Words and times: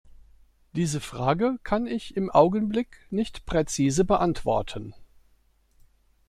Diese 0.73 0.99
Frage 0.99 1.59
kann 1.63 1.85
ich 1.85 2.17
im 2.17 2.31
Augenblick 2.31 3.05
nicht 3.11 3.45
präzise 3.45 4.03
beantworten. 4.03 4.95